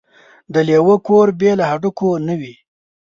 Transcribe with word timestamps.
ـ 0.27 0.53
د 0.53 0.55
لېوه 0.67 0.95
کور 1.07 1.27
بې 1.39 1.51
له 1.59 1.65
هډوکو 1.71 2.09
نه 2.27 2.33
وي. 2.39 2.53